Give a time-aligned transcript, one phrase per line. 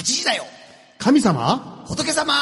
[0.00, 0.44] 8時だよ。
[0.98, 1.84] 神様？
[1.86, 2.32] 仏様。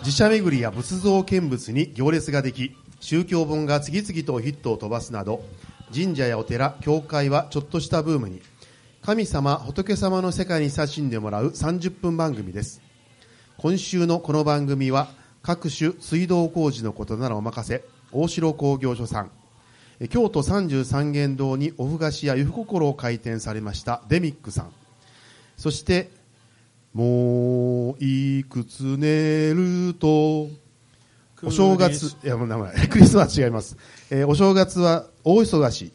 [0.00, 5.44] 自社巡りや仏像見物に行列ができ宗教本が次々とヒットを飛ばすなど
[5.94, 8.42] 神社やお寺教会はちょっとしたブームに。
[9.02, 12.82] 神様仏様の世界に親しんでもらう30分番組です。
[13.56, 15.10] 今週のこの番組は
[15.42, 19.30] 各種水道工事のことならお任せ大城工業所さん。
[20.00, 24.72] え京都33元堂におふ菓子や湯心を開店されましたデミックさん。
[25.56, 26.23] そして
[26.94, 30.48] もういくつ寝ると
[31.42, 33.76] お正月いやもう名前 クリスマス違います、
[34.10, 35.92] えーお正月は大忙し、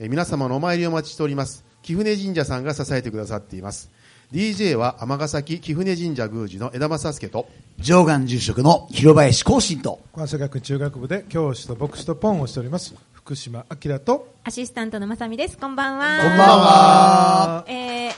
[0.00, 1.64] えー皆様のお参りをお待ちしております。
[1.82, 3.90] 貴船神社さんが支えてくださっています。
[4.32, 15.58] DJ は尼崎貴船神社宮司の枝正助と上岸住職の広林光信と関西学院中学部で教師と牧師とポンをしております福島明とアシスタントのまさみです。
[15.58, 16.18] こんばんは。
[16.18, 17.64] こんばんは。
[17.68, 18.10] えー、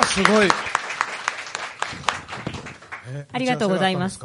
[0.00, 0.69] あすごい、え
[3.32, 4.20] ありがとうございます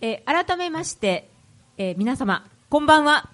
[0.00, 1.28] えー改めまして、
[1.76, 3.30] えー皆様、こんばんは。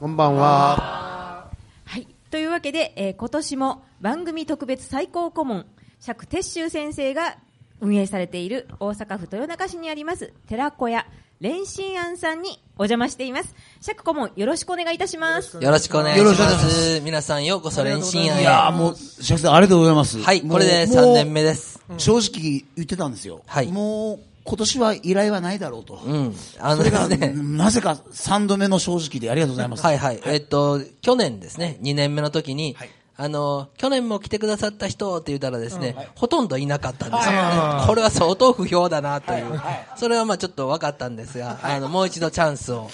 [0.00, 1.50] こんばんは
[1.84, 2.06] はい。
[2.30, 5.66] というわけで、えー今年も番組特別最高顧問、
[6.00, 7.36] 釈鉄舟先生が
[7.80, 11.06] 運営されている大阪府豊中市にあります寺子屋
[11.40, 13.54] 蓮心庵さんにお邪魔しています。
[13.80, 15.56] 釈顧問、よろしくお願いいたします。
[15.62, 16.60] よろしくお願いしまよろしくお願いし
[16.96, 17.00] す。
[17.00, 18.42] 皆さんようこそ練習い案へ。
[18.42, 20.20] やーもう、釈さんありがとうございます。
[20.20, 21.80] はい、これでもう3年目です。
[21.96, 23.42] 正直言ってたんですよ。
[23.46, 26.00] はいもう、今年は依頼はないだろうと。
[26.06, 26.34] うん。
[26.58, 27.34] あのそれが、ですね。
[27.34, 29.84] なぜか3度目の正直でありがとうございます。
[29.84, 30.20] はいはい。
[30.24, 32.74] えっと、去年ですね、2年目の時に、
[33.18, 37.40] あの、去年も来てくださった人って言ったらですね、ほとんどいなかったんですよ、ね
[37.86, 39.60] これは相当不評だなという。
[39.96, 42.88] それはまあちょっと分かったんですが、あの、もう一度チャンスを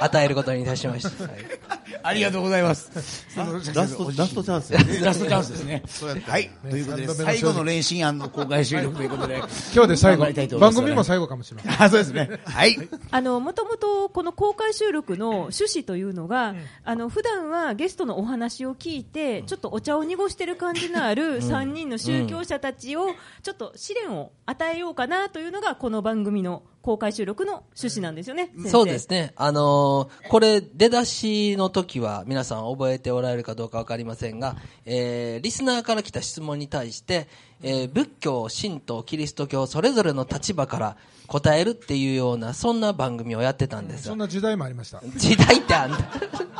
[0.00, 1.79] 与えることにいたしました。
[2.02, 2.90] はいありがとうございます。
[3.36, 4.72] ラストラストチャンス
[5.04, 5.82] ラストチャンスですね。
[6.26, 6.50] はい。
[6.68, 9.36] ということで、最後の練習案の公開収録ということで。
[9.74, 10.26] 今日で最後
[10.58, 12.40] 番組も最後かもしれない あ、そうですね。
[12.44, 12.76] はい。
[13.10, 28.50] あの、もともとこの公開収録の趣旨というのが、あの、普段はゲストのお話を聞いて、ちょっとお茶を濁してる感じのある3人の宗教者たちを、ちょっと試練を与えようかなというのが、この番組の公開収録の趣旨なんですよね。
[28.66, 29.32] そうですね。
[29.36, 37.28] あのーこれ、出だしの時は、皆さん覚えておられるかどうかわかりませんが、えーリスナーから来た質問に対して、
[37.62, 40.96] えー仏教、神道、キリスト教、それぞれの立場から
[41.26, 44.12] 答えるっていうような、そんな番組をやってたんですよ。
[44.12, 45.02] そんな時代もありました。
[45.16, 45.98] 時代ってあんだ。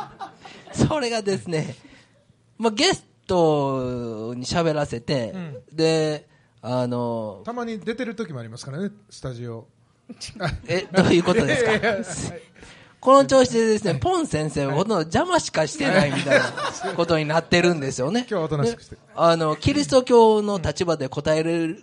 [0.73, 1.75] それがですね、
[2.59, 5.33] まあ、ゲストに喋らせて、
[5.73, 6.29] で、
[6.61, 9.67] あのたまに出てる時もありますからねスタジオ
[10.67, 11.55] え、どういうことで
[12.03, 12.35] すか？
[12.99, 18.21] この調子でですね、ポン先生はほとんど邪魔しかしてないみたいなことになってるんですよね。
[18.21, 18.95] 今日はおとなしくして。
[18.95, 21.79] であの、キリスト教の立場で答える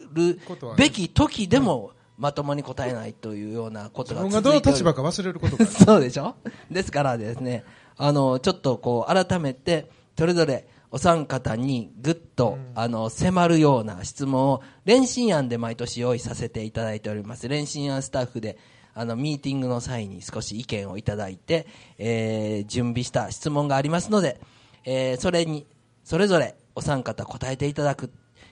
[0.46, 6.36] ことはねべき時でもまともに答えないというようなことが自分続いておりがどの立場か忘れることが そうでしょ？
[6.70, 7.64] ですからですね、
[7.96, 17.48] あの、ちょっとこう、改めて、それぞれお三方にぐっと、あの、迫るような質問を、練習案で毎年用意させていただいております。
[17.48, 18.56] 練習案スタッフで、
[18.94, 21.66] あの、ミーティングの際に少し意見をいただいて、
[21.98, 24.40] えー準備した質問がありますので、
[24.84, 25.66] えーそれに、
[26.04, 28.10] それぞれお三方答えていただく。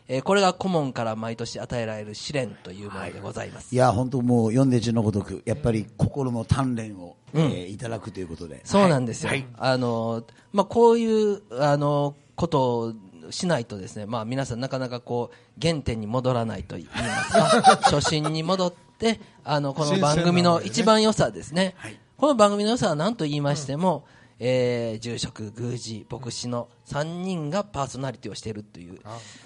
[0.09, 3.75] えーこれが顧問から毎年与えられる試練というものでございます。
[3.75, 8.61] いや、本当もう読んで字のごとく、やっぱり心の鍛錬を、えーいただくということで。
[8.65, 9.33] そうなんですよ。
[9.57, 12.95] あの、まあ、こういう、あの、ことを
[13.31, 21.75] しないとですね、まあ、皆さんなかなかこう、原点に戻らないと言いますか、 初心に戻って、あの、この番組の一番良さですね。
[22.17, 24.05] この番組の良さは何と言いましても、
[24.39, 28.99] えー住職、宮司、牧師の3人がパーソナリティをしているという、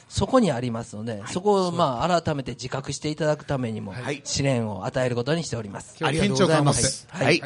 [0.09, 4.21] そこにありますので、そこをまあ改めて自覚していただくためにも、はい。
[4.25, 5.97] 試練を与えることにしております。
[6.05, 7.07] ありがとうございます。
[7.11, 7.41] はい。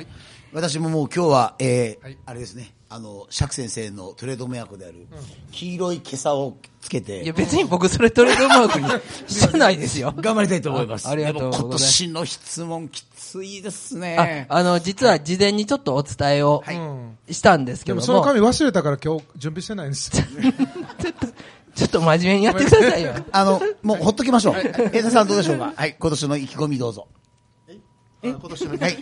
[0.54, 5.06] はい私ももう今日は、えーはいあれですね、あの、釈先生のトレードマークである、
[5.50, 8.88] 黄色い袈裟をつけて、いや別に僕それトレードマークに
[9.26, 10.14] してないですよ。
[10.16, 11.08] 頑張りたいと思います。
[11.08, 14.46] あありがとうございますでも今年の質問きついですあね。
[14.48, 20.24] あの、実は事前にちょっとお伝えをうんしたんですけども、でもその紙忘れたから今日準備してないんですよ
[21.74, 23.12] ちょっと真面目にやってくださいよ。
[23.32, 24.54] あの、もうほっときましょう。
[24.92, 25.72] 江田さんどうでしょうか？
[25.74, 27.08] はい、今年の意気込みどうぞ。
[28.24, 28.92] あ今年のはい。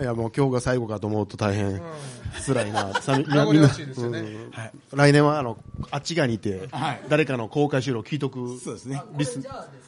[0.00, 1.80] いやもう今日が最後かと思うと大変。
[2.46, 2.92] 辛いな。
[3.00, 4.20] さみ名残惜しいですよね。
[4.20, 4.52] うん。
[4.94, 5.58] 来年はあの
[5.90, 7.00] あっち側にいてはい。
[7.08, 8.58] 誰かの公開収録聞いとく。
[8.58, 9.02] そうですね。
[9.16, 9.40] リス。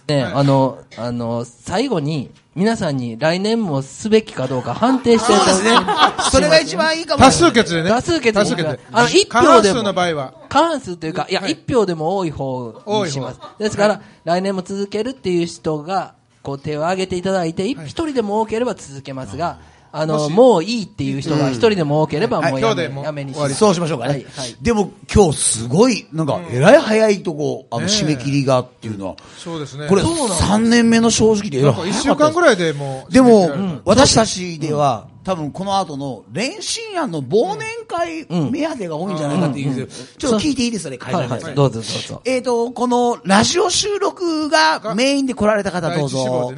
[0.06, 7.88] ね、あの、あの、最後に、皆さんに来年もすべきかどうか判定していただいて、 それが一番いいかも多数決でね。
[7.88, 8.80] 多数決多数決で。
[8.92, 10.34] あの一票過半数の場合は。
[10.50, 11.52] 過半数というか、いや、はい。
[11.52, 13.40] 一票でも多い方にします。
[13.58, 16.14] ですから、来年も続けるっていう人が、
[16.44, 19.58] こう手を挙げていただいて、一人でも多ければ続けますが、
[19.96, 23.02] あの、もういいっていう人が一人でも多ければ、もうやめ今日でも。
[23.02, 23.55] うやめにし終わり。
[23.55, 24.14] そうしましょうかね。
[24.14, 24.56] はいはい。
[24.61, 29.87] でも今日すごい、なんか、えらい早いとこ、あの、締め切りがっていうのは、そうですね。
[29.87, 31.93] これそうなんです3年目の正直で一週早かった。
[31.93, 33.12] です間ぐらいでもう。
[33.12, 39.70] でも、私たちでは、多分この後の練習案の忘年会目当てが多いんじゃないかっていう。
[39.70, 39.76] ん。
[39.76, 40.06] ですよ。
[40.19, 42.23] ちょっと聞いていいですかね、会はいは社の方い、どうぞどうぞ。
[42.25, 46.52] えっと、このラジオ収録がメインで来られた方どうぞ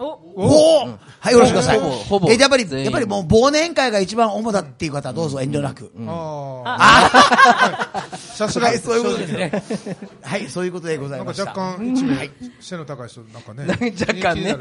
[0.00, 0.04] お
[0.34, 2.30] おおはい、よろしくくださいほぼほぼ。
[2.30, 5.92] えやっぱり、やっぱりもう忘年会が一番主だっていう方はどうぞ遠慮なく。
[6.06, 8.06] ああ。
[8.16, 8.68] さすが。
[8.68, 9.62] はい、そういうことですね。
[10.22, 11.50] はい、そういうことでございなんかました。
[11.50, 12.30] 若干、一名、
[12.60, 13.66] 背の高い人、なんかね。
[14.00, 14.56] 若干ね。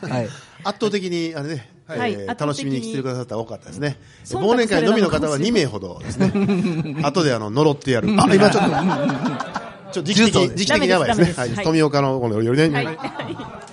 [0.00, 0.28] はい。
[0.64, 3.98] 圧倒的にあれね、はいえー楽しみに来てる方多かったですね。
[4.28, 7.02] 忘年会のみの方はされたのかもしれない2名ほどですね。
[7.02, 8.08] 後であの呪ってやる。
[8.18, 8.70] あ、今ちょっと。
[9.90, 11.34] ちょっと時期的に、時期的にやばいですね。
[11.36, 12.74] はい富岡のこのよりね。
[12.74, 13.67] はい。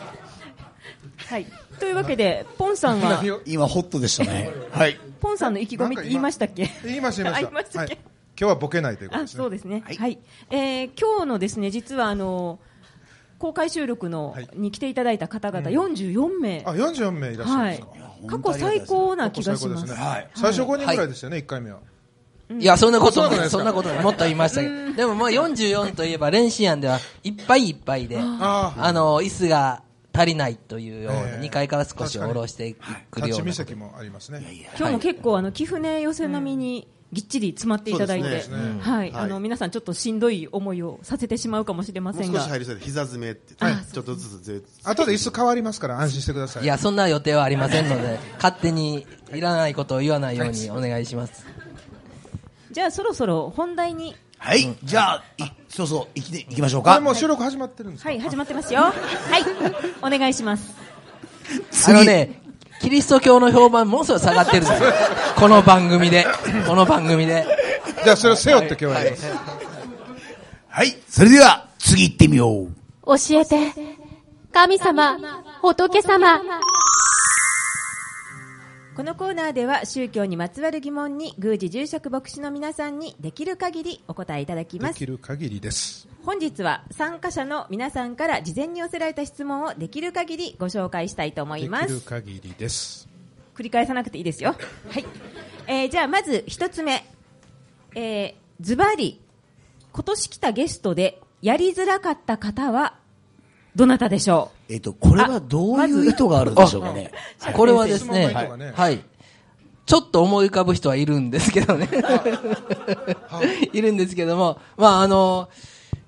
[1.27, 1.45] はい。
[1.79, 4.51] というわけで、ポンさんは、 今、ホットでしたね。
[4.71, 4.99] はい。
[5.19, 6.69] ポンさんの意気込みって言いましたっけ？
[6.83, 7.47] 言いました、言いました。
[7.49, 7.93] あ言いましたっけ？
[7.93, 8.05] はい
[8.37, 9.37] 今日はボケないということあ、ですね。
[9.43, 9.81] そうですね。
[9.85, 9.93] は。
[9.97, 10.17] はいい
[10.49, 12.59] えー今日のですね、実はあの、
[13.39, 16.61] 公開収録の、はいに来ていただいた方々44名。
[16.65, 17.95] あ、44名いらっしゃるんはいですか。。
[18.27, 19.85] 過去最高な気がします。
[19.85, 21.79] ねはい最初5人ぐらいでしたよね、1回目は。
[22.59, 23.39] いや、そんなことない。
[23.39, 24.03] あそんなことない。
[24.03, 24.93] もっと言いましたけど。
[24.93, 29.81] でもまあ44といえば、練習案ではいっぱいいっぱいで、ああの、椅子が
[30.15, 31.45] 足りないというような、ええ。
[31.45, 32.73] 2階から少し下ろして
[33.11, 33.45] くるような。
[33.45, 34.43] 立ち岬もありますね。
[34.77, 39.11] 今日も結構あの貴船寄せ並みにぎっちり詰まっていただいて、はい、はい。
[39.13, 44.67] あの皆さんちょっとしんどい思いをさせてしまうかもしれまもせが、うん少し入りそうで、膝詰めって言って、ちょっとずつずれて。
[44.83, 46.63] 後で椅子変わりますから安心してください。
[46.63, 51.45] いや、そんな予定はありませんので、勝手にいらないことを言わないようにお願いします。
[52.71, 54.15] じゃあそろそろ本題に。
[54.37, 54.75] はい。
[54.83, 55.43] じゃあ、い
[55.75, 57.11] そうそう、行きで、行きましょうかも。
[57.11, 58.09] う収録始まってるんですか？
[58.09, 58.81] はい始まってますよ。
[58.81, 58.93] はい
[60.01, 60.73] お願いします。
[61.89, 62.41] あのね、
[62.81, 64.89] キリスト教の評判ものすごい下がってるんですよ。
[65.35, 66.25] この番組で。
[66.65, 67.45] この番組で。
[68.05, 69.25] じゃあそれを背負って今日はやります。
[70.69, 70.97] はい。
[71.09, 72.69] それでは、次行ってみよう。
[73.05, 73.73] 教えて。
[74.53, 75.17] 神様、
[75.61, 76.41] 仏様。
[78.95, 85.05] このコーナーでは宗教にまつわる疑問に宮司住職牧師の皆さんにできる限りお答えいただきまですき。
[85.05, 86.07] る限りです。
[86.23, 91.99] 本日は参加者の皆さんから事前に寄せられた質問をできる限りご紹介したいと思いできるます。
[92.05, 93.09] 限りです。
[93.53, 94.55] 繰り返さなくていいですよ。
[94.89, 95.05] はい。
[95.67, 97.05] えーじゃあまず一つ目。
[97.95, 99.19] えーズバリ、
[99.91, 102.95] 今年来たゲストでやりづらかった方は
[103.75, 107.11] どなたでしょえっと、これはどういう意図があるんでしょうかね。
[107.53, 109.03] これはですね、質問の意図がねはい。
[109.85, 111.87] ちょっと思い浮かぶ人はいるんですけどね。
[113.71, 113.81] い。
[113.81, 115.49] るんですけども、まああの、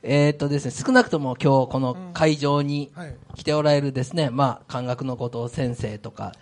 [0.01, 3.15] えーっとですね、少なくとも今日この会場にはい。
[3.35, 6.33] 来ておられるですね、まあ、漢学のことを先生とかはい。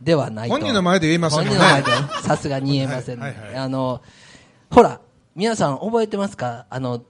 [0.00, 0.54] ではないと。
[0.54, 1.50] 本人の前で言いませんね。
[1.50, 3.18] 本人の前では さすがに言えません。
[3.18, 3.34] ね、はい。
[3.34, 3.48] はい。
[3.48, 3.56] はい。
[3.56, 4.00] あの、
[4.70, 5.00] ほら、
[5.34, 6.66] 皆さん覚えてますか？
[6.70, 7.02] あの、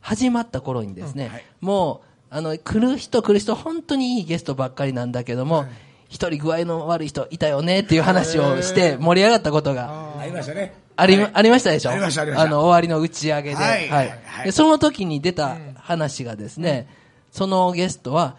[0.00, 5.66] 始まった頃にですね、もう、あの、来る人来る人、本当にいいゲストばっかりなんだけども、
[6.08, 10.74] 一人具合の悪い人いたよねっていう話をして盛り上がったことがありましたね。
[10.96, 11.90] あり,、ありましたでしょ？
[11.90, 12.50] ありましたありました。
[12.50, 13.56] の、終わりの打ち上げで。
[13.56, 14.02] はいは
[14.46, 16.88] いその時に出た話がですね、
[17.30, 18.36] そのゲストは、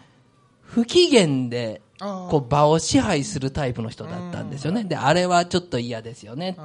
[0.60, 4.84] 不機嫌で、こう場を支配するタイプの人だったんですよね。
[4.84, 6.56] で、あれはちょっと嫌ですよね。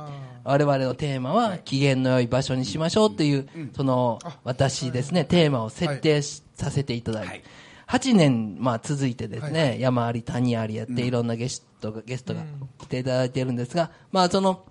[0.50, 7.44] 我々のテーマは、機嫌の良い場所にしましょうっていう、その、私ですね、テーマを設定しさせていただいて。
[7.88, 12.42] 8年、まあ、続いてですね、山あり谷ありやって、いろんなゲストが、ゲストが
[12.80, 14.66] 来ていただいているんですが、まあ、その、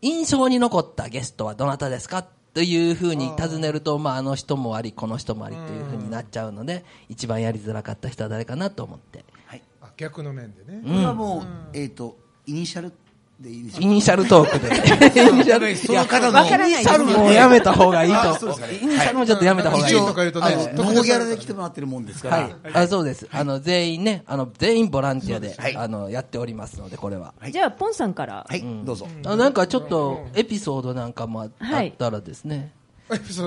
[0.00, 9.22] 印象に残ったゲストはどなたですかというふうに尋ねると、まあ、あの人もあり、この人もありというふうになっちゃうので、一番やりづらかった人は誰かなと思って。
[9.82, 10.80] あ逆の面でね。
[10.82, 12.16] これはもう、えっと、
[12.46, 12.90] イニシャル
[13.40, 14.68] でいいでしょイニシャルトークで。
[14.68, 18.46] イニシャルその方のわからないですねもうやめた方がいいあと。
[18.46, 19.94] イニシャルもちょっとやめた方がいい。
[19.94, 22.36] 一応とか言うとねあの、ノーギャラで来てもらってるもんですから。
[22.36, 22.54] はい。
[22.74, 23.26] あそうです。
[23.32, 27.32] あの、全員ね、あの、全員ボランティアで、はいあの、やっておりますので、これは。
[27.38, 28.46] はいじゃあポンさんから。
[28.48, 29.08] はい、どうぞ。
[29.24, 32.72] あなんかちょっと、エピソードなんかもあはいったらですね。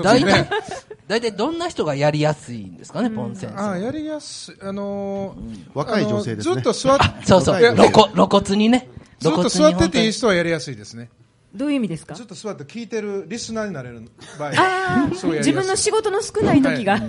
[0.02, 0.50] 大体ね。
[1.06, 3.84] 大体どんな人がやりやすいんですかね、ポン先ああ、生。
[3.84, 4.56] やりやすい。
[4.60, 8.88] あのー若い女性ですねずっと座っそうそう、露骨にね。
[9.30, 11.10] ずっと露座ってていい人はやりやすいですね。
[11.54, 12.14] どういう意味ですか？
[12.14, 14.02] ずっと座って聞いてるリスナーになれる
[14.38, 14.48] 場合。
[14.50, 17.00] ああ、そうやりやすい自分の仕事の少ない時が。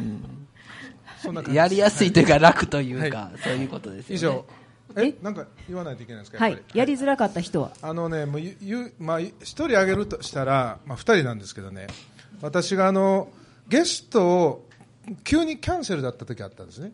[1.21, 4.15] そんな感じやりやすいというか楽というか、そういうことですよね。
[4.15, 4.45] 以上
[4.97, 7.71] えなんか言わないといけないんですかはいやり、づらかった人は？
[7.81, 11.87] あのね、もうゆゆまあ、一人あげるとしたら、まあ、二人なんですけどね、
[12.41, 13.29] 私があの
[13.67, 14.69] ゲストを
[15.23, 16.91] 急にキャンセルだった時あったんですね。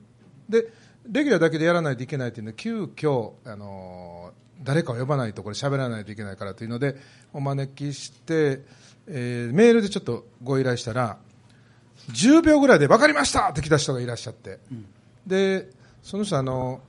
[0.47, 0.67] で、
[1.09, 4.31] レギュラーだけでやらないといけないっていうので、急遽あの
[4.63, 6.95] 誰かを呼ばないとこれ喋らないといけないからというので、
[7.33, 8.61] お招きして、
[9.07, 11.17] えーメールでちょっとご依頼したら、
[12.11, 14.59] 10秒ぐらいで分かりましたって来た人がいらっしゃって、
[15.25, 15.69] で
[16.03, 16.81] その人あの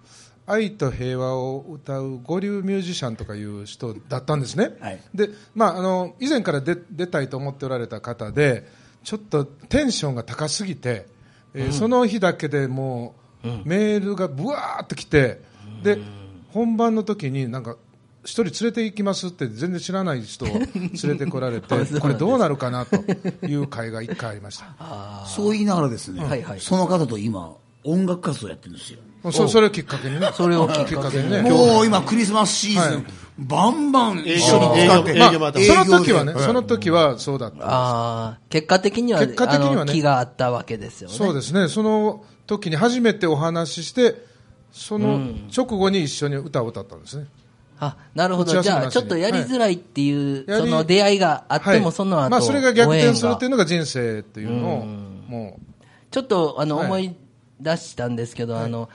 [0.47, 5.01] 愛と平和を歌う五流ミュージシャンとかいう人だったんですね、はい。
[5.15, 8.67] でまあ、あの以前から出出たいと思っておられた方で
[9.05, 11.07] ちょっとテンションが高すぎて、
[11.55, 13.15] えーその日だけでも
[13.45, 15.41] う、メールがぶわーっと来て、
[15.83, 15.99] で
[16.53, 17.77] 本番の時になんか
[18.25, 21.67] 一人連れて行きますって全然知らない人を連れてこられて
[22.01, 22.97] これどうなるかなと
[23.47, 25.27] いう会が一回ありました。
[25.27, 26.61] そう言いながらですね、はいはい。
[26.61, 27.53] その方と今、
[27.85, 29.01] 音楽活動やってるんですよ。
[29.31, 30.31] そそれをきっかけにね。
[30.35, 31.43] それをきっかけにね。
[31.43, 33.05] もう今クリスマスシーズン、はい。
[33.39, 37.65] バンバン一営緒に使って、まあ、その時はね、その時はそうだった。
[37.65, 39.81] ああ、結果的には、結果的にはね。
[39.83, 41.15] あの気があったわけですよね。
[41.15, 44.32] そうですね、その時に初めてお話しして、
[44.73, 45.21] その
[45.55, 47.27] 直後に一緒に歌を歌ったんですね。
[47.79, 48.63] あ、なるほど。
[48.63, 50.61] じゃあ、打ちょっとやりづらいっていう、はい。
[50.61, 55.59] その出会いがあっても、その後、まあ、それが逆転するっていうのが人生っていうのを、も
[56.11, 57.17] ちょっと、あの、はい思い
[57.61, 58.89] 出したんですけど、あの、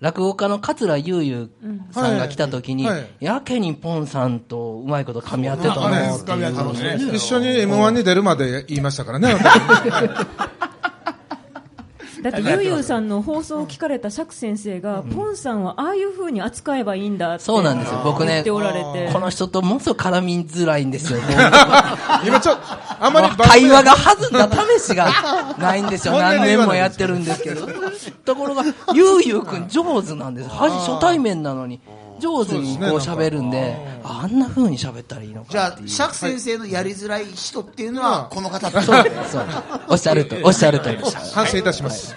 [0.00, 2.96] 落語家の桂悠々さんが来た時に、はい。
[2.96, 3.08] はい。
[3.20, 9.34] やけにポンさんとうまいこと噛み合ってたののを一緒に M1 に出るまで言いましたからね、
[12.22, 18.00] だってゆうゆうさんの放送を聞かれた釈先生が、ポンさんはああいう風に扱えばいいんだってそうなんですよ。
[18.04, 21.18] 僕ね言って、おられてこの人とものすごく絡みづらいんですよ。
[22.24, 22.62] 今ちょっと、
[23.00, 26.18] あんまり会話が弾んだ試しがないんですよ。
[26.18, 27.66] 何年もやってるんですけど。
[28.24, 30.48] ところが、ゆうゆうくん上手なんです。
[30.48, 31.80] 初対面なのに、
[32.20, 35.78] 上手にこう喋るんで、あんな風に喋ったらいいのじゃあ。
[35.86, 39.44] 釈先生のやりづらい人っていうのは、この方ってそうそう。
[39.88, 40.98] おっしゃると、おっしゃるとり。
[41.34, 42.14] 反省いたします。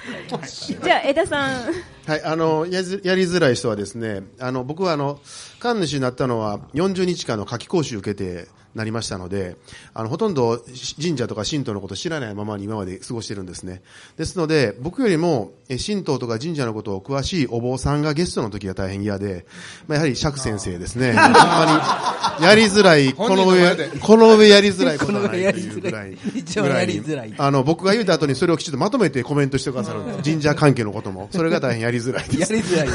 [0.83, 1.73] じゃあ江田さん
[2.05, 5.21] はい、あのやりづやりづらい人はですね、あの僕はあの
[5.59, 9.55] 神主になったのは40日間の夏季講習を受けてなりましたので、
[9.93, 10.59] あのほとんど
[11.01, 13.81] 神社とか神道のことを知らないままに今まで過ごしてるんですね。
[14.17, 19.45] ですので、僕よりもえ神道とか神社のことを詳しいお坊さんがゲストの時が大変嫌で、
[19.87, 21.13] まあ、やはり釈先生ですね。
[21.13, 26.17] ほんまにやりづらい、 この上で、この上やりづらいことはない というぐらい。
[26.35, 27.33] 一番やりづらい。
[27.37, 32.53] あの、僕が言うた後にそれをきちんとまとめてコメントしてくださる 神社関係のことも、それが大変やりづらいです。
[32.53, 32.93] やりづらいで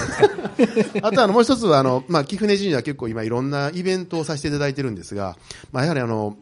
[0.85, 1.00] すか。
[1.09, 5.37] あとあの、もう一つはあの、まあ、貴船神社は結構今いろんなイベントをさせていただいてるんですが、
[5.73, 6.37] まあ、やはりあの、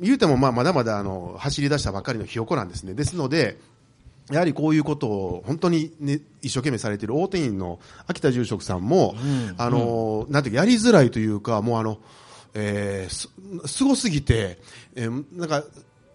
[0.00, 2.94] 言うてもまあ、まだまだあの、走り出したばっかりのひよこなんですね。
[2.94, 3.58] ですので、
[4.30, 9.14] やはりこういうことを本当に、ね、一生懸命されている大手院の秋田住職さんも、
[9.56, 11.98] あの、なんていうか、やりづらいというか、もうあの、
[12.54, 13.28] えーす、
[13.66, 14.58] すごすぎて、
[14.94, 15.64] えーなんか、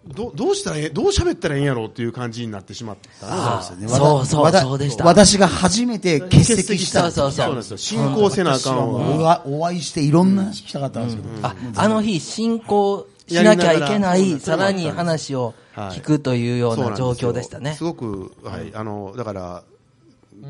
[0.06, 3.26] どどうしたらええ、どう喋ったらいいんやろうっていう感じになってしまった。
[3.26, 7.02] そうですよねそうそうそうでした私が初めて欠席した。
[7.02, 7.76] そうそうそうそうなんですよ。
[7.78, 8.84] 進行せなあかんわ。
[8.84, 11.28] おわお会いしていろんな話聞きたかったんですけど。
[11.42, 17.84] あ、あの日、進行しなきゃいけない、やりながらさらに話を聞くというような状況でしたねす。
[17.84, 19.62] ごく、はい、あの、だから、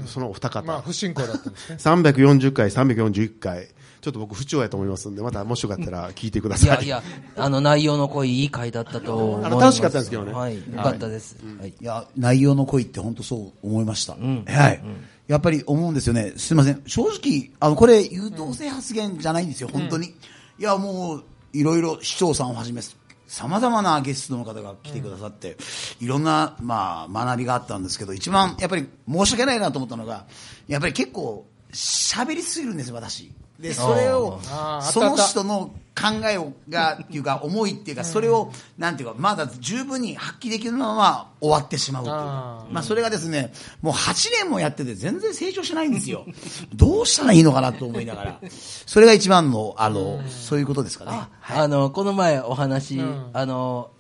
[0.06, 1.76] そのお二方、まあ、不信仰だったんですね。
[1.78, 3.68] 340回、341回、
[4.04, 6.84] ちょっと僕不調やと思いますんで、またもしよかったら聞いてください。
[6.84, 7.02] いやいや、
[7.38, 9.46] あの内容の濃いいい回だったと思います。
[9.46, 11.38] あの楽しかったですけどねはい、よかったです。
[11.58, 11.70] はい。
[11.70, 14.12] いや、内容の濃いって本当そう思いました。
[14.12, 14.82] はい。
[15.26, 16.34] やっぱり思うんですよね。
[16.36, 16.82] すみません。
[16.86, 20.08] 正直、あの、これ、優等生発言じゃないんですよ、本当に。
[20.08, 20.12] い
[20.58, 22.82] や、もう、いろいろ市長さんをはじめ、
[23.26, 25.56] 様々なゲストの方が来てくださって、
[25.98, 30.26] いろんな、まあ、学びがあったんですけど、一番、やっぱり申し訳ないなと思ったのが、
[30.68, 33.32] やっぱり結構、喋りすぎるんです、私。
[33.58, 34.40] で、それを
[34.82, 42.66] その人の考えをが、っていうか、思いっていうか、それを、なんていうか、まだ十分に発揮できるまま終わってしまうというあ。
[42.70, 46.26] まあ、それがですね、もう8年もやってて全然成長しないんですよ。
[46.74, 48.40] どうしたらいいのかなと思いながら。
[48.86, 51.12] それが一番の、あの、そういうことですかね。
[51.48, 53.90] あの、この前お話、うんあの、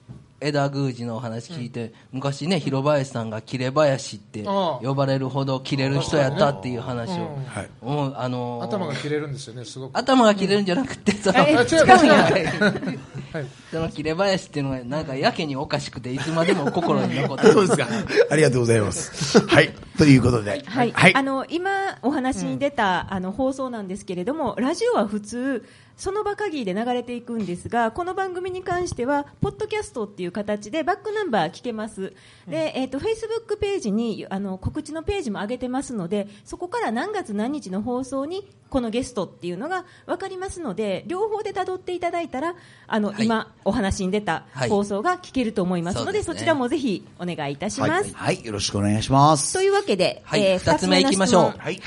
[0.40, 9.96] 枝宮司のお話聞いて、昔ね、広林さんが切れ林って呼ばれるほど切れる人やったっていう話を、うんはいもうあの頭が切れるんですよね、すごく。
[9.96, 11.64] 頭が切れるんじゃなくて、その、え違違う
[13.70, 17.88] その切れ林っていうのがなんかやけにおかしくて、いつまでも心に残ってそうですか。
[18.30, 19.40] ありがとうございます。
[19.46, 19.74] はい。
[19.98, 20.62] ということで。
[20.66, 21.22] はい、はいあ。
[21.22, 25.64] の今お話に出た、あの放送なんですけれども、ラジオは普通
[25.96, 32.12] その場限りで流れていくんですがこの番組に関してはポッドキャストっていう形でバックナンバー聞けます。
[32.48, 42.56] で、えー、とフェイスブックページにあの告知のページも上げてますのでそこから何月何日の放送にこのゲストっていうのが分かりますので両方でたどっていただいたら
[42.88, 43.24] あの、はい。
[43.24, 44.68] 今お話に出たはい。
[44.68, 46.34] 放送が聞けると思いますので,、そうですね。
[46.34, 48.14] そちらもぜひお願いいたします。
[48.14, 49.52] はい、よろしくお願いします。
[49.52, 50.42] というわけで、はい。
[50.42, 51.58] えー二つ目行きましょう。
[51.58, 51.80] はい。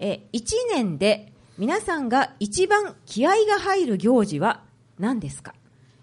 [0.00, 1.29] えー、1年で
[1.60, 4.62] 皆さんが一番気合が入る行事は
[4.98, 5.54] 何ですか、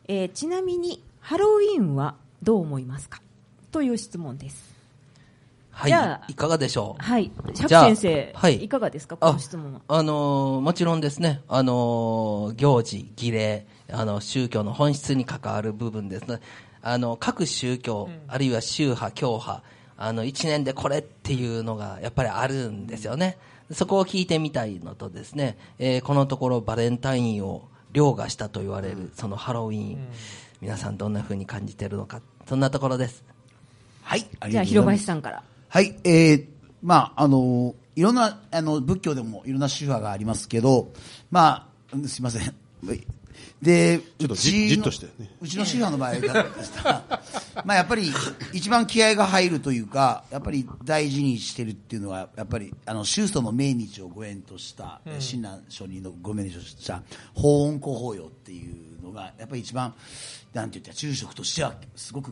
[0.08, 3.24] えーちなみにハロウィーンはどう思いますか？
[3.72, 4.76] という質問です。
[5.72, 7.04] はいじゃあいかがでしょう？
[7.04, 7.32] はい。
[7.56, 9.18] 釈先生、はいいかがですか？
[9.18, 9.82] この質問は。
[9.88, 16.40] あのーもちろんですね、あのー行事、儀礼、あの、宗教の本質に関わる部分ですね。
[16.84, 19.64] あの、各宗教、あるいは宗派、教派、
[19.98, 23.40] あの、一年でこれっていうのがやっぱりあるんですよね。
[23.72, 30.08] そこを聞いてみたいのとですね、えーこのところバレンタインを凌駕したと言われる、そのハロウィーン、
[30.62, 33.24] 皆さんどんな風に感じてるのか、そんなところです。
[34.04, 34.86] はい、ありじゃあ、がとうござい広ます。
[34.86, 35.44] 林さんから。
[35.70, 36.46] はい、えー、
[36.82, 40.92] まあ、あの、いろんな、あの、仏教でもいろんな宗派がありますけど、
[41.32, 42.56] まあ、うんすいません。
[43.62, 45.29] で、ちょっとうちのじじっとしてね。
[45.41, 46.27] うちの宗派の場合で
[46.63, 46.84] した。
[46.84, 47.22] ら、
[47.65, 48.12] まあやっぱり
[48.53, 57.01] 一番気合が入るというか、やっぱり大事にしてるっていうのは、やっぱりあの宗祖の命日をご縁とした、親鸞上人のご命日とした
[57.34, 59.94] 法恩公法要っていうのが、やっぱり一番、
[60.53, 62.32] なんて言ったら、住職としてはすごく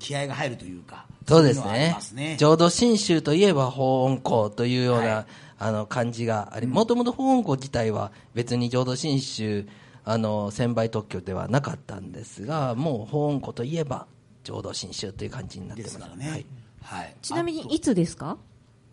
[0.00, 1.92] 気合が入るというか、そうですね。
[1.94, 2.36] ますね。
[2.38, 5.26] 浄土真宗といえば法恩公というような、はい。
[5.58, 9.66] あの感じがあり、もともと法恩公自体は別に浄土真宗、
[10.08, 14.06] あの、専売特許ではなかったんですが、もう法恩公といえば
[14.44, 15.94] 浄土真宗という感じになってます。
[15.96, 16.30] ですからね。
[16.30, 16.46] はい
[16.80, 17.16] はい。
[17.20, 18.38] ちなみにいつですか？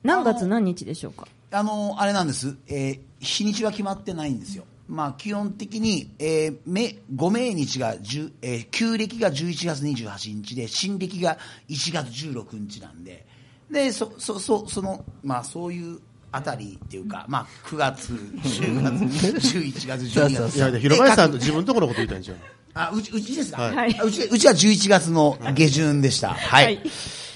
[0.01, 1.27] 何月何日でしょうか？
[1.51, 2.57] あの、あれなんです。
[2.67, 4.65] えー日にちは決まってないんですよ。
[4.89, 11.37] まあ、基本的に、えー、め、ご命日が10、えー旧暦が11月28日で、新暦が
[11.69, 13.25] 1月16日なんで、
[13.71, 15.99] で、そ、そ、そ、その、まあ、そういう
[16.33, 18.11] あたりっていうか、まあ、9月、
[18.41, 20.55] 10月、11月、12月。
[20.57, 22.37] いや、で広林さん自分のところのこと言いたいんですよ。
[22.73, 26.33] あ、うち、うちですか、はいあうち、うちは11月の下旬でした。
[26.33, 26.65] はい。
[26.65, 26.81] はい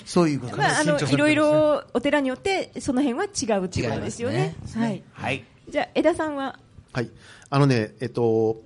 [0.08, 0.70] そういうことです。
[0.70, 4.56] まあ、あの、いろいろお寺によって、その辺は違うっていうですよね。
[4.56, 5.04] 違いますはい。
[5.12, 5.44] はい。
[5.70, 6.58] じゃあ、枝さんは、
[6.94, 7.10] はい。
[7.50, 8.62] あのね、えっと、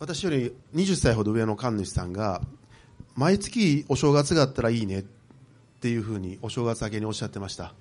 [0.00, 2.42] 私より20歳ほど上の神主さんが、
[3.14, 5.04] 毎月お正月があったらいいねっ
[5.80, 7.72] ていうふうにお正月明けにおっしゃってました。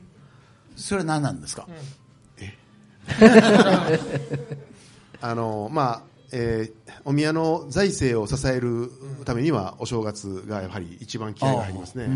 [0.75, 1.67] それは何なんですか、
[5.21, 8.89] あの、まあ、えーお宮の財政を支える
[9.25, 12.07] ためにはお正月がやはり一番気合が入りますね。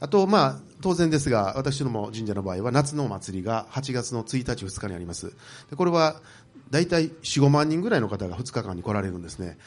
[0.00, 5.32] あと、まあ、当然ですが、私ども神社の場合は夏のお祭りが8月の1日、2日にあります。
[5.70, 6.20] でこれは
[6.70, 9.58] 大体4、5万人ぐらいの方が2日間に来られるんですね。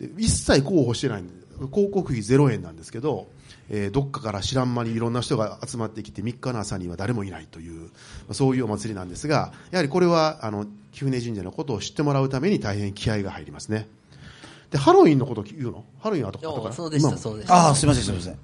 [0.00, 3.26] で一切候補してないんで、広告費0円なんですけど、
[3.68, 7.88] えーどっかから知らん間にいろんな人が集まってきて3日の朝には誰もいないという、ま
[8.30, 13.88] あそういうお祭りなんですが、やはりこれは、あの、貴船神社のことを知ってもらうために大変気合が入りますね。
[14.70, 15.84] で、ハロウィンのこと言うの？
[16.00, 16.74] ハロウィンは後後から？
[16.74, 17.54] そうでした、今そうでした。
[17.54, 18.38] ああ、すみません、すみません。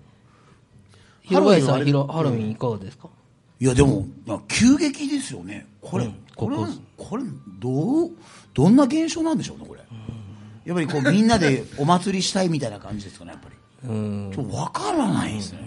[1.22, 2.07] 広林さん、ハロウィンはあれ？
[2.07, 3.09] ひろハロウィンいかがですか、
[3.61, 5.66] いや、でも、まあ急激ですよね。
[5.81, 7.25] これ、うんこれここ、これ、
[7.61, 8.11] どう、
[8.55, 9.81] どんな現象なんでしょうね、これ。
[10.64, 13.57] やっぱりこう、みんなでお祭りしたいみたいな感じですかね、やっぱり。
[13.85, 15.59] うんちょっとわからないですね。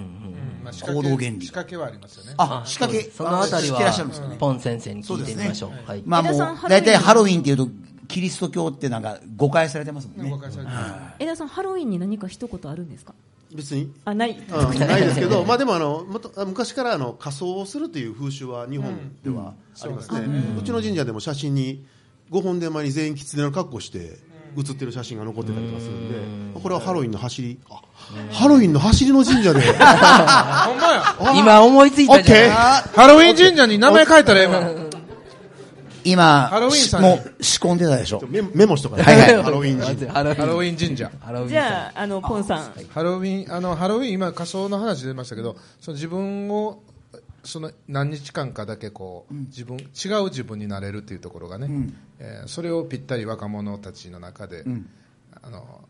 [0.63, 2.33] まあ仕行掛け動原理仕掛けはありますよね。
[2.37, 4.33] あ、仕掛け、そのあたり知ってらっしゃるんですかね。
[4.33, 5.71] はポン先生に聞いてみましょう。
[5.89, 6.03] はい。
[6.05, 7.69] まあもう江田さん、ハロウィン大体ハロウィンっていうと、
[8.07, 10.31] キリスト教ってなんか誤解されてますもんね。
[10.31, 13.13] 誤解されてます枝さん、ハロウィンに何か一言あるんですか？
[13.53, 14.31] 別にあ、ない。
[14.31, 20.25] うんないですけど、まあでもあの、もとあ昔からあの仮装をするという風習は日本ではありますね。
[20.57, 21.85] うちの神社でも写真に
[22.31, 24.17] 5本手前に全員狐の格好して
[24.55, 27.81] 写ってる写真が残ってたりとかするんで、これはハロウィンの走り、あ
[28.31, 31.35] ハロウィンの走りの神社で、 ほんまや。
[31.35, 34.85] 今思いついたじゃないハロウィン神社に名前書いたらええわ。
[36.05, 38.21] 今、ハロウィンさんもう仕込んでたでしょ。
[38.29, 40.13] メメモしとかね、はいはい ハロウィン神社。
[40.13, 41.11] ハロウィン神社。
[41.47, 42.71] じゃあ、あの、ポンさん。
[42.93, 46.79] ハロウィン、あの、ハロウィン、今仮装の話出ましたけど、その自分を、
[47.45, 51.69] その何日間かだけこう、自分、違う自分になれるっていうところがね、
[52.19, 54.63] えーそれをぴったり若者たちの中で、
[55.41, 55.81] あの、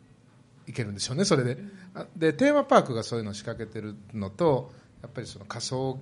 [0.67, 1.57] いけるんでしょうね、それで。
[1.93, 5.99] あで、テーマパークがそういうのを仕掛けてるのと、やっぱりその仮装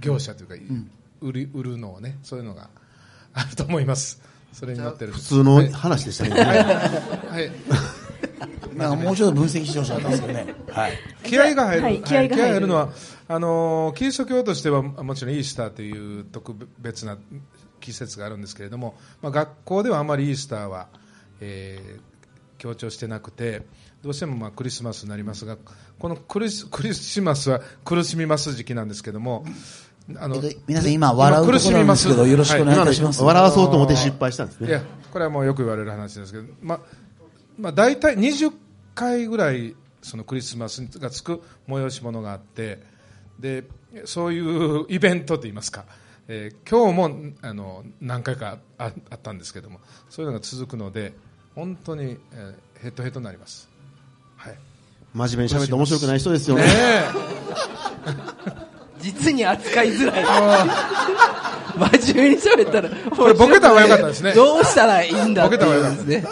[0.00, 0.54] 業者というか、
[1.20, 2.70] 売り、売るのをね、そういうのが
[3.32, 4.22] あると思います。
[4.52, 5.12] それに乗ってる。
[5.12, 6.30] 普通の話でしたね。
[6.30, 7.50] はい。
[8.76, 10.54] なんかもうちょっと分析してほしかったんですけどね。
[10.70, 10.92] はい。
[11.24, 12.90] 気合が入る、はい気合が入るのは
[13.28, 17.18] あのーキリスト教としてはもちろんイースターという特別な
[17.80, 20.88] 季節があるんですけれども、まあ、学校ではあまりイースターは、
[21.40, 22.14] ええー
[22.64, 23.60] 強調してなくて
[24.02, 25.58] どうしてもまあクリスマスになりますが
[25.98, 29.44] このクリスクリスマスは苦しみます時期なんですけども
[30.16, 34.68] あのえっと皆さん今笑うところなんですけどよろしくお願いします笑わそうと思って失敗したんですね。
[34.68, 36.80] いやこれはもうよく言われる話ですけど、まあ
[37.58, 38.52] まあ、大体20
[38.94, 42.80] 回ぐらいそのクリスマスがつく催し物があって
[43.38, 43.64] で
[44.04, 45.86] そういうイベントといいますか、
[46.28, 51.12] えー今日もあの何回かああったんですけどもそういうのが続くので
[51.54, 53.70] 本当に、えーヘトヘトになります。
[54.36, 54.58] はい
[55.14, 56.64] 真面目に喋って面白くない人ですよね。
[56.64, 56.70] ね
[59.00, 61.33] 実に扱いづらい。
[61.76, 62.90] 真面目に喋ったら。
[63.10, 66.24] これボケた方が良かったですねどうしたらいいんだボケた方が良かったですね。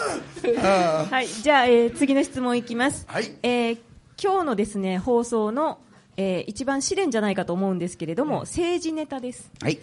[1.11, 3.05] はい、じゃあ、えー次の質問いきます。
[3.07, 3.77] はいえー
[4.21, 5.79] 今日のですね、放送の、
[6.17, 9.49] えー一番試練じゃないかと思うんですけれども、政治ネタです。
[9.61, 9.79] はい。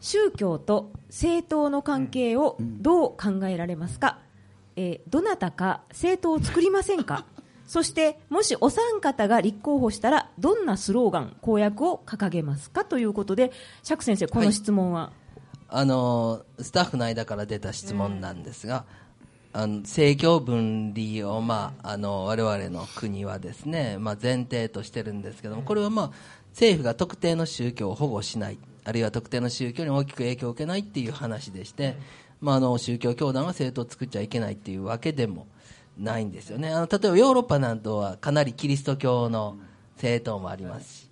[0.00, 4.18] 宗教と政党の関係をどう考えられますか、
[4.76, 7.24] えーどなたか政党を作りませんか？
[7.72, 13.50] そしてもしお三方が立候補したらどんなスローガン公約を掲げますかということで
[13.82, 15.10] 釈先生この質問は、
[15.70, 18.84] あのスタッフの間から出た質問なんですが、
[19.54, 26.10] あの政教分離を、まあ、あの我々の国はですね、まあ、前提としてるんですけどもこれは、まあ、
[26.50, 31.96] 政府が特定の宗教を保護しないあるいは特定の宗教に大きく影響を受けないっていう話でして、
[32.42, 35.46] まあ、あの宗教教団は政党を作っちゃいけないっていうわけでも
[35.98, 36.70] ないんですよね。
[36.70, 39.56] あの例えばヨーロッパなどはかなりキリスト教の
[39.96, 41.08] 政党もありますし。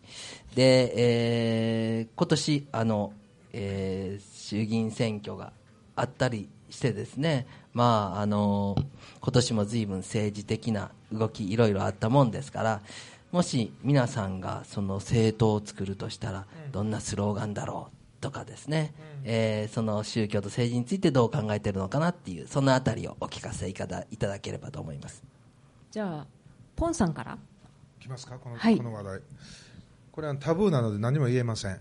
[0.55, 3.13] で、えー今年あの、
[3.53, 5.53] えー衆議院選挙が
[5.95, 8.75] あったりしてですね、まあ、あの
[9.21, 12.83] 今年も随分政治的な動きいろいろあったもんですから。
[13.33, 18.93] もし皆さんがその政党を作るとしたらどんなスローガンだろうとかですね、
[19.25, 25.23] えーその宗教と政治についてどう考えているのかなっていうそのあたりをお聞かせいただいただければと思います。
[25.91, 26.27] じゃあ
[26.77, 27.39] ポンさんから。
[27.99, 28.39] いきますか？
[28.39, 28.77] この,、はい。
[28.77, 29.21] この話題。
[30.13, 31.81] これはタブーなので何も言えません。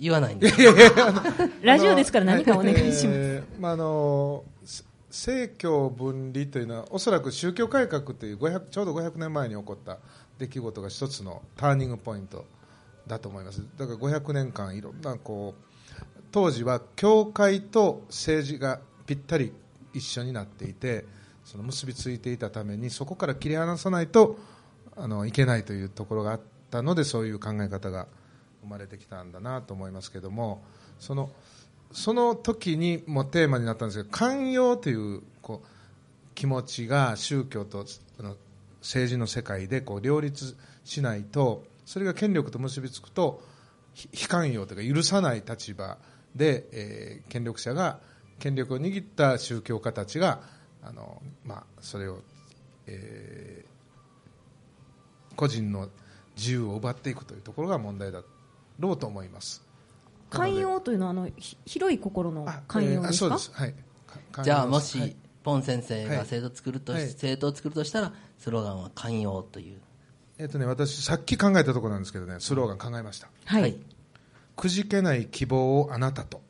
[0.00, 0.56] 言わないんです。
[1.62, 9.98] ラジオですから何かお願いします、えーまああのせ政教分離というのはおそらく宗教改革という500ちょうど500年前に起こった
[10.38, 12.44] 出来事が一つのターニングポイント
[13.08, 13.64] だと思います。
[13.76, 19.52] だから500年間いろんなこう当時は教会と政治がぴったり
[19.94, 21.06] 一緒になっていて
[21.44, 24.38] その結びついていたためにそこから切り離さないと
[24.96, 26.40] あのいけないというところがあっ
[26.70, 28.06] たのでそういう考え方が
[28.62, 30.62] 生まれてきたんだなと思いますけども
[30.98, 31.30] その
[31.92, 35.66] その時にもテーマになったんですけど寛容というこう
[36.34, 37.86] 気持ちが宗教と
[38.80, 43.40] 政治の世界でこう両立しないとそれが権力と結びつくと
[43.94, 45.96] ひ非寛容というか許さない立場
[46.36, 47.98] で、えー権力者が
[48.38, 50.42] 権力を握った宗教家たちが
[50.82, 52.20] あの、まあ、それを、
[52.86, 53.68] えー
[55.34, 55.88] 個人の
[56.36, 58.22] 自由を奪っていくというところが問題だ
[58.80, 59.62] ろうと思います。
[60.30, 63.50] 寛容というのはあのひ広い心のあ寛容ですか、そうです。
[63.54, 63.74] はい。
[64.32, 69.78] かじゃあもし、はいポン先生はいが政党作るとし、はい政党を作るとしたらスローガンは寛容という
[70.40, 73.28] えっとね、私、さっき考えたところなんですけどね、スローガン考えました。
[73.46, 73.76] はい、はい
[74.54, 76.40] くじけない希望をあなたと。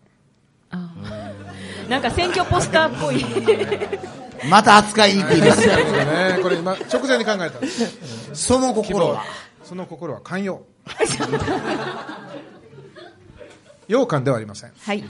[0.70, 3.24] あーなんか選挙ポスターっぽい
[4.48, 5.66] また扱いにくいです。
[5.66, 7.98] ね、これ今、直前に考えたんです。
[8.48, 9.24] その心は。
[9.64, 10.62] その心は寛容。
[13.88, 14.72] 羊羹ではありません。
[14.78, 15.04] はい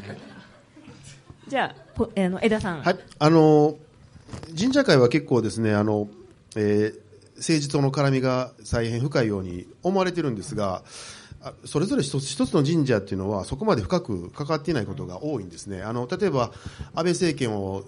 [1.49, 3.75] じゃあぽあの枝さん、はい、あの
[4.57, 6.09] 神社会は結構ですね、あの、
[6.55, 7.08] えー
[7.39, 10.83] 政治との絡みが大変深いように思われてるんですが、
[11.65, 15.83] それぞれ一つ一つの神社っていうのはそこまで深く関わっていないことが多いんですね。
[15.83, 16.51] あの例えば
[16.95, 17.85] 安倍政権を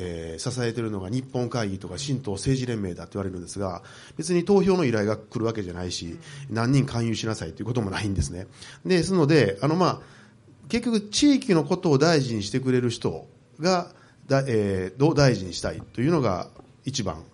[0.00, 3.82] えー支えているのが日本会議とか新党政治連盟だって言われるんですが
[4.16, 6.18] 別に投票の依頼が来るわけじゃないし
[6.50, 8.46] 何人勧誘しなさいということもないんですね。
[8.86, 10.00] ですのであの、まあ、
[10.68, 13.26] 結局地域のことを大事にしてくれる人
[13.60, 13.90] が
[14.28, 16.48] だ、えーどう大事にしたいというのが
[16.84, 17.24] 一番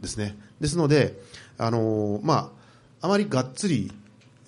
[0.00, 0.36] ですね。
[0.60, 1.20] ですので、
[1.58, 2.52] あのーま
[3.00, 3.92] あ、あまりがっつり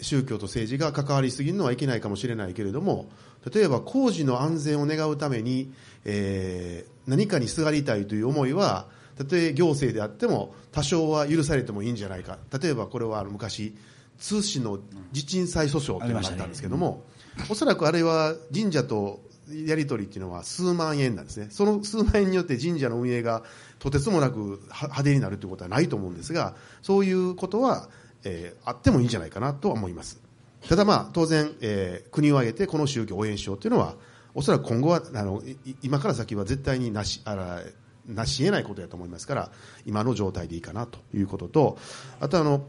[0.01, 3.07] 宗教と政治が関わりすぎるのはいけないかもしれないけれども、
[3.53, 5.73] 例えば工事の安全を願うために、
[6.05, 8.87] えー何かにすがりたいという思いは、
[9.17, 12.38] たとえ行政であっても多少は許されてもいいんじゃないか。
[12.62, 13.75] 例えばこれは昔、
[14.19, 14.79] 通信の
[15.11, 17.03] 地鎮祭訴訟というのがあったんですけども、
[17.51, 21.48] おそらくあれは神社とやり取りっていうのは数万円なんですね。
[21.50, 23.42] その数万円によって神社の運営が
[23.78, 27.88] とてつもなく派手になるということはないと思うんですが、そういうことは、
[28.24, 30.20] えーあってもいいんじゃないかなとは思います。
[30.68, 33.96] ただまあ、当然、えー国を挙げてこの宗教を応援しようというのは、
[34.35, 35.42] おそらく今後は、あの、
[35.83, 37.62] 今から先は絶対になし、あら、
[38.07, 39.50] なし得ないことやと思いますから
[39.87, 41.78] 今の状態でいいかなということと
[42.20, 42.66] あとあの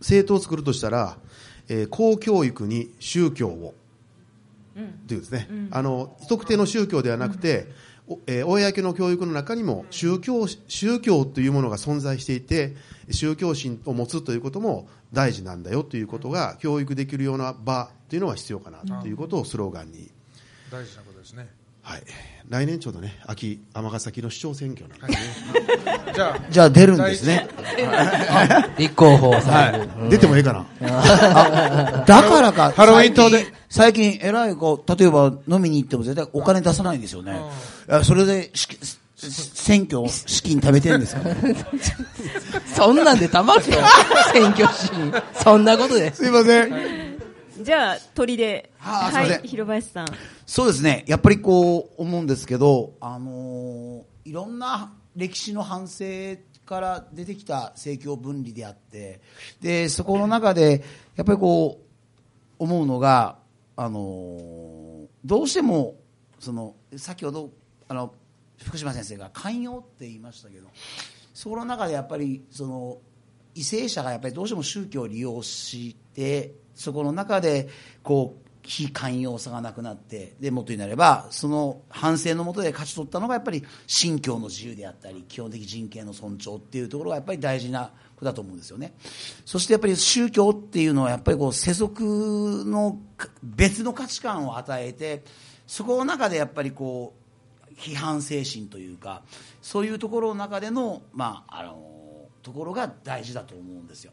[0.00, 1.16] 政党を作るとしたら、
[1.68, 3.74] えー公教育に宗教を
[5.06, 7.66] というですね、あの特定の宗教ではなくて、
[8.06, 12.76] おえー公の教育の中にも宗教宗教というものが存在していて
[13.10, 20.10] 宗教心を持つということも大事なんだよということが教育できるような場というのが必要かなということをスローガンに、
[20.70, 21.48] 大事なことですね
[21.84, 22.02] はい、
[22.48, 25.16] 来年ちょうどね秋尼崎の市長選挙なんで、
[26.14, 27.46] じゃあじゃあ出るんですね。
[28.78, 29.88] 立候補される。
[30.00, 37.38] うん出てもいいかなあだからか、ハロウィン島で最近、最近偉い子、例えば飲みに行っても絶対お金出さないんですよね。
[38.02, 38.66] それで、し
[39.16, 41.20] 選挙資金食べてるんですか
[42.74, 43.78] そんなんでたまるよ。
[44.32, 45.22] 選挙シーン。
[45.34, 46.14] そんなことで。
[46.14, 47.03] すいません。
[47.62, 48.70] じゃあ、鳥で。
[48.78, 50.06] はあすいませんい、広林さん。
[50.46, 51.04] そうですね。
[51.06, 56.04] やっぱりこう、思うんですけど、あのーいろんな歴史の反省
[56.64, 59.20] から出てきた政教分離であって、
[59.60, 60.82] で、そこの中で、
[61.14, 61.84] やっぱりこう、
[62.58, 63.38] 思うのが、
[63.76, 64.84] あのー
[65.24, 65.94] どうしても、
[66.38, 67.50] その、先ほど、
[67.88, 68.14] あの、
[68.58, 70.68] 福島先生が寛容って言いましたけど、
[71.32, 72.98] そこの中でやっぱり、その、
[73.54, 77.68] 為政者がやっぱりどうしても宗教を利用して、そこの中で、
[78.02, 88.94] こう、非寛容さがなくなって、で、もっと言うなれば、その反省のもとで勝ち取ったのがやっぱり信教の自由であったり、基本的人権の尊重っていうところがやっぱり大事なことだと思うんですよね。
[89.44, 92.98] そしてやっぱり宗教っていうのはやっぱりこう世俗の
[93.42, 95.24] 別の価値観を与えて、
[95.66, 97.24] そこの中でやっぱりこう、
[97.76, 99.22] 批判精神というか
[99.60, 104.12] そういうところの中での,、まあ、あのところが大事だと思うんですよ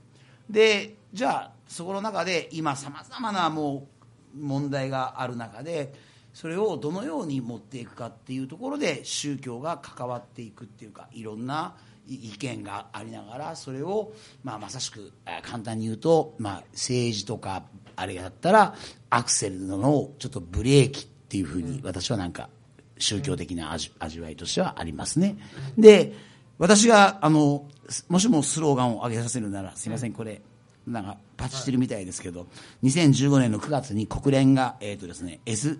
[0.51, 3.87] でじゃあそこの中で今さまざまなも
[4.35, 5.93] う問題がある中で
[6.33, 11.75] それをどのように持っていくかっていうところで宗教が関わっていくっていうかいろんな
[12.07, 17.63] 意見がありながらそれを、まあ、まさしくえー簡単に言うと、まあ、政治とか
[17.95, 18.75] あれだったら
[19.09, 22.49] アクセルのちょっとブレーキっていうふうに私はなんか
[22.97, 25.37] 宗教的な味味わいとしてはありますね。
[25.77, 26.13] で、
[26.57, 27.67] 私が、あの、
[28.09, 30.41] もしもスローガンを上げさせるなら、すいません、これ、
[30.87, 32.47] なんか、パチしてるみたいですけど、
[32.83, 35.79] 2015年の9月に国連が、えっ、とですね、S、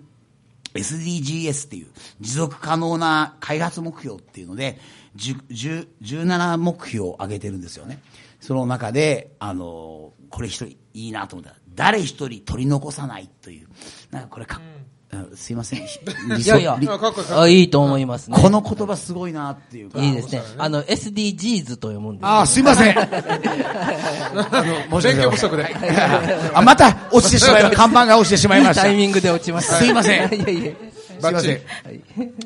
[0.74, 1.88] SDGs っていう
[2.20, 4.78] 持続可能な開発目標っていうので、
[5.16, 8.00] 10 10 17目標を挙げてるんですよね。
[8.40, 11.50] その中で、あの、これ一人いいなと思った。
[11.50, 13.68] ら、誰一人取り残さないという、
[14.10, 14.60] なんかこれか、
[15.01, 15.01] あ
[15.34, 15.80] すいません。
[16.40, 16.78] いやいや
[17.36, 18.38] あいいと思いますね。
[18.40, 19.98] この言葉すごいなっていうか。
[20.00, 20.42] いいですね。
[20.56, 22.26] あの、SDGs と読むんです。
[22.26, 22.98] あ、すいません。
[22.98, 23.04] あ
[24.90, 25.74] の、申し訳不足で。
[26.54, 27.76] あ、また落ちてしまいました。
[27.76, 28.82] 看板が落ちてしまいました。
[28.82, 29.74] タイミングで落ちました。
[29.76, 30.72] すいません いやいや。
[31.20, 31.60] すいません。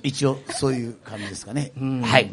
[0.02, 1.72] 一応、そういう感じですかね。
[2.02, 2.32] はい。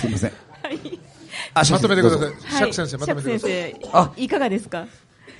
[0.00, 0.32] すいません。
[1.54, 2.32] あまとめてください。
[2.58, 3.76] 釈先生、まとめてください。
[3.92, 4.86] あ生、いかがですか？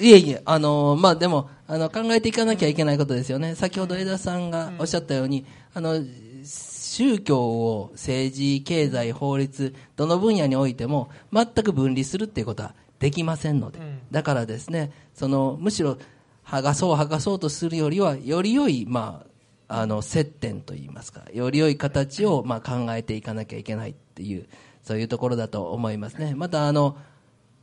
[0.01, 3.55] いえいえ、あのーまあ、でも、あの、考えていかなきゃいけないことですよね。
[3.55, 6.03] 先ほど枝さんがおっしゃったように、あの、
[6.43, 13.81] 宗教を政治、経済、法律、どの分野においても、全く分離するっていうことはできませんので。
[14.11, 15.99] だからですね、その、むしろ、
[16.43, 19.27] 剥がそう剥がそうとするよりは、より良い、ま
[19.69, 24.47] あ、あの、接点といいますか、より良い形を、まあ、考えていかなきゃいけないっていう、
[24.83, 26.35] そういうところだと思いますね。
[26.35, 26.97] また、あの、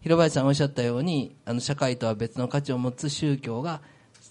[0.05, 3.81] 広林さんおっしゃったようにあの社会とは別の価値を持つ宗教が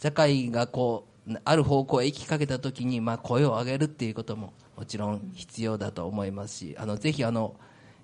[0.04, 7.56] 社会がこうある方向へ行きかけた時に、まあ、声を上げるっていうことももちろん必要だと思いますしあのぜひあの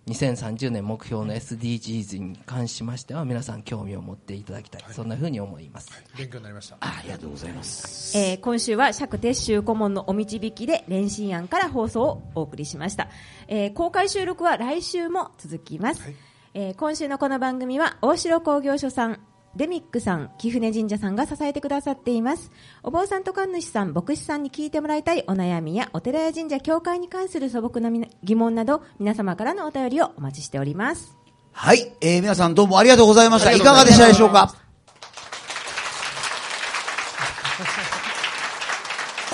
[0.07, 5.91] 2030年目標の SDGs に関しましては皆さん興味を持っていただきたい、そんなふうに思います。
[6.17, 6.77] 勉強になりました。
[6.81, 8.17] あありがとうございます。
[8.17, 13.11] えー今週は釈撤収顧問のお導きで練習案から放送をお送りしました、
[13.47, 16.11] えー公開収録は来週も続きます、
[16.55, 19.21] えー今週のこの番組は大城工業所さん
[19.57, 22.53] デミックさん、貴船神社さんが支えてくださっています。
[22.85, 27.91] お坊さんと神主さん、牧師さんに聞いてもらいたいお悩みやお寺や神社、教会に関する素朴な
[28.23, 31.17] 疑問など、皆様からのお便りをお待ちしております。
[31.53, 31.93] はい。
[32.01, 33.53] えー皆さんどうもありがとうございました。
[33.53, 34.55] いかがでしたでしょうか？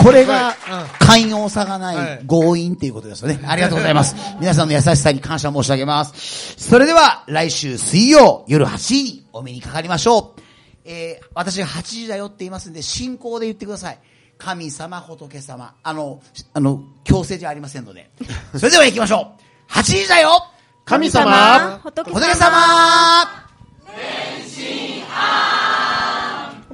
[0.07, 0.55] これが
[1.01, 3.41] 寛容さがない強引っていうことですよね。
[3.45, 4.15] ありがとうございます。
[4.39, 6.55] 皆さんの優しさに感謝申し上げます。
[6.57, 10.41] それでは来週水曜夜8時にお目にかかりましょう。
[10.85, 13.99] えー私が8時だよって言いますんで、進行で言ってください。
[14.39, 15.75] 神様、仏様。
[15.83, 16.21] あの、
[16.55, 18.09] あの、強制じゃありませんので。
[18.57, 19.33] それでは行きましょ
[19.69, 19.73] う。
[19.73, 20.47] 8時だよ
[20.85, 23.47] 神様仏仏様
[23.83, 24.56] お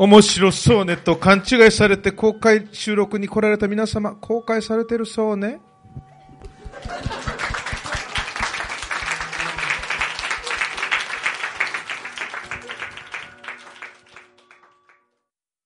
[0.03, 5.61] 面白そうねと勘違いされて公開収録に来られた皆様、公開されてるそうね。